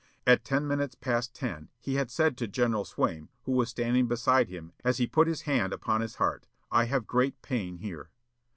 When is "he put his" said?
4.97-5.41